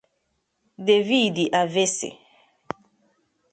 David 0.87 1.53
Avese 1.53 2.09